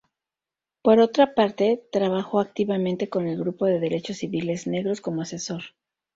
[0.81, 5.61] Por otra parte, trabajó activamente con el grupo de Derechos Civiles Negros como asesor.